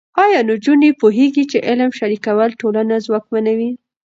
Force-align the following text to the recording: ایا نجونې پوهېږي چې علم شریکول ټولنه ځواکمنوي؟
ایا 0.23 0.39
نجونې 0.49 0.89
پوهېږي 1.01 1.43
چې 1.51 1.57
علم 1.67 1.91
شریکول 1.99 2.49
ټولنه 2.61 2.95
ځواکمنوي؟ 3.05 3.71